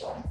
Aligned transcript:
conversation. 0.00 0.23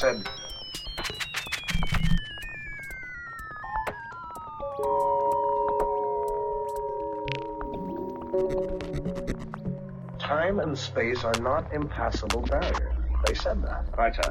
said... 0.00 0.26
Time 10.18 10.60
and 10.60 10.78
space 10.78 11.22
are 11.22 11.34
not 11.40 11.70
impassable 11.74 12.40
barriers. 12.40 12.94
They 13.26 13.34
said 13.34 13.62
that. 13.64 13.84
Right, 13.98 14.18
uh, 14.20 14.29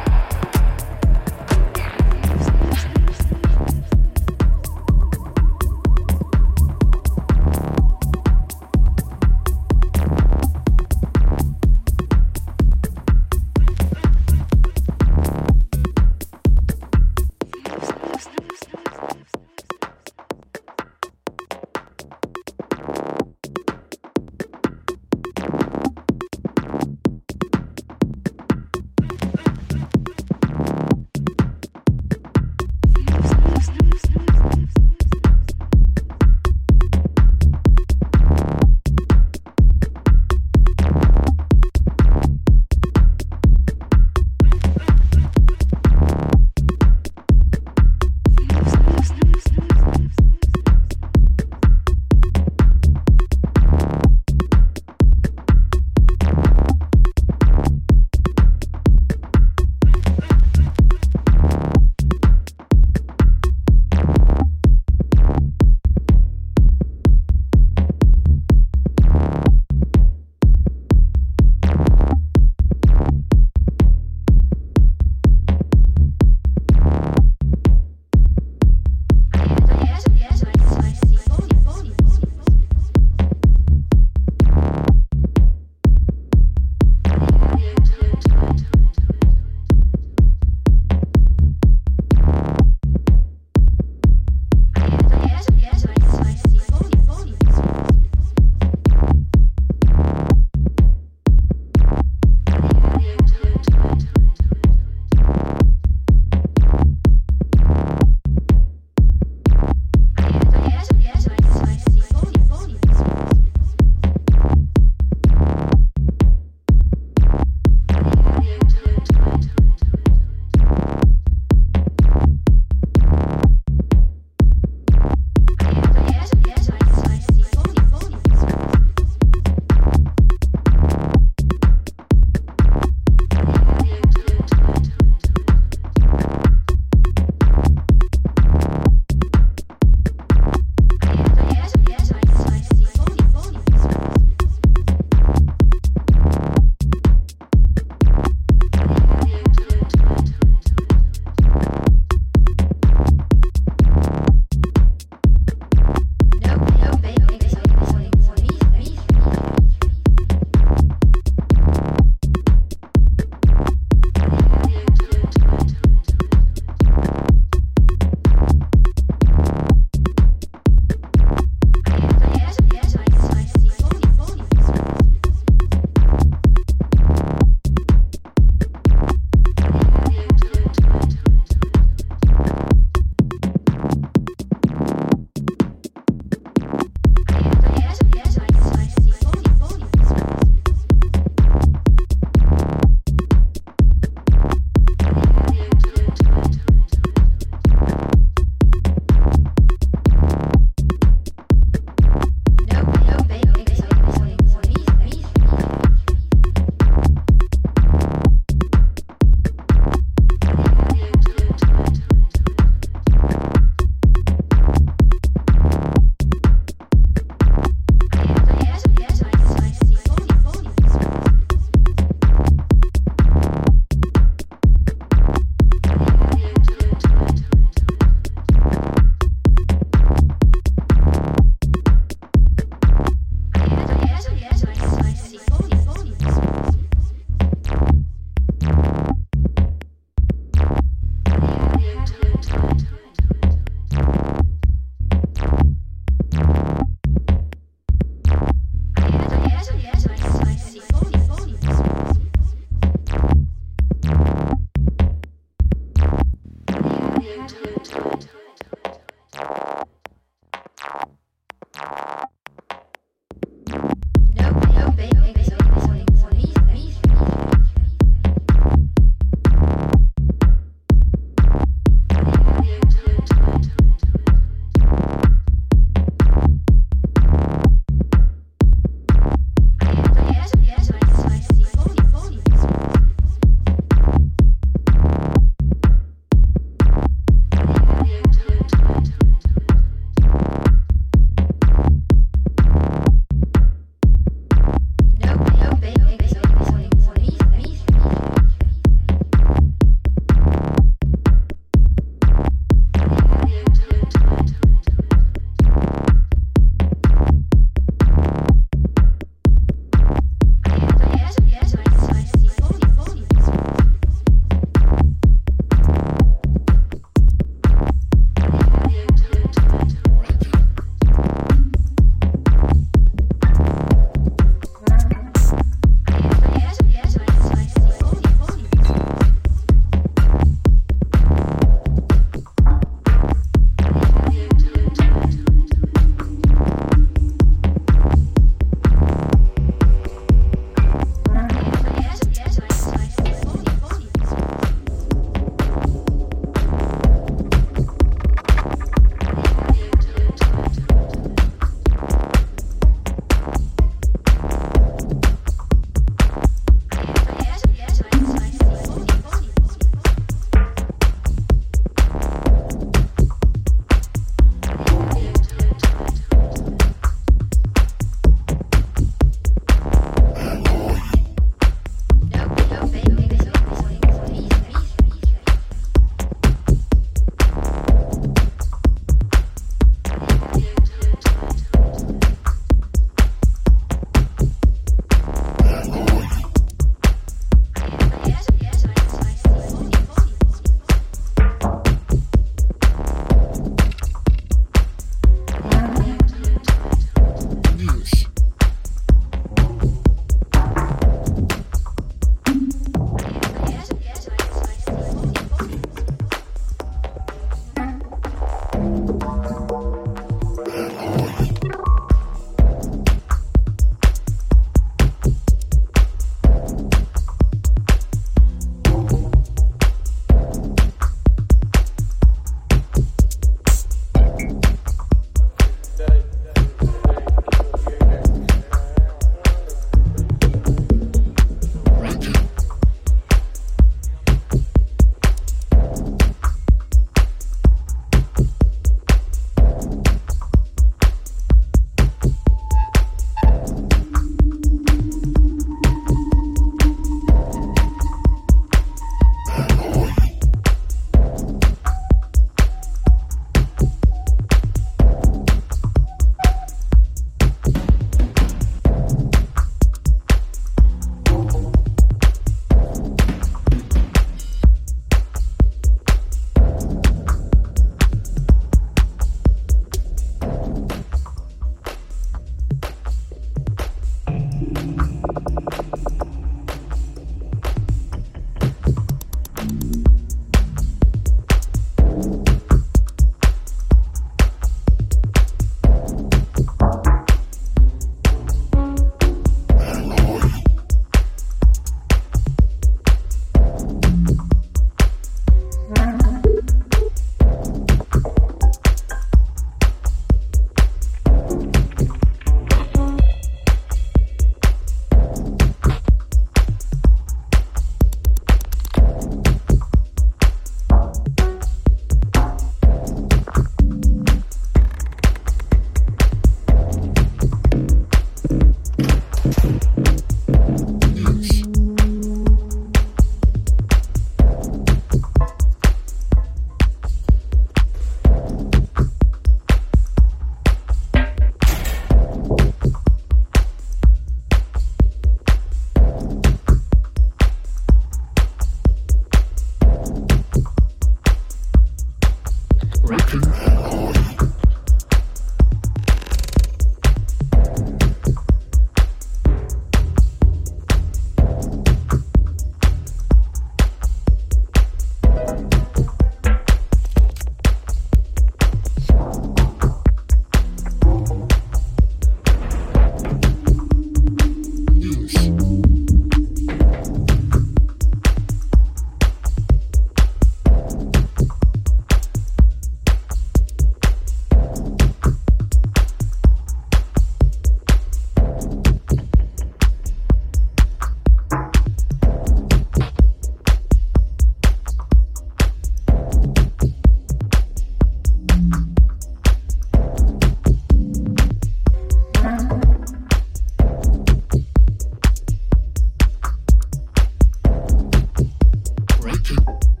like 599.49 599.57
it. 599.57 600.00